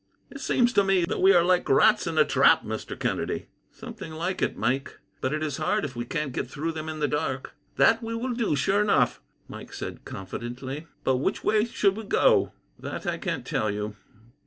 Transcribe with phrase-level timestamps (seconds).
[0.31, 2.97] "It seems to me that we are like rats in a trap, Mr.
[2.99, 6.89] Kennedy." "Something like it, Mike; but it is hard if we can't get through them,
[6.89, 11.65] in the dark." "That we will do, sure enough," Mike said confidently; "but which way
[11.65, 13.95] should we go?" "That I can't tell you.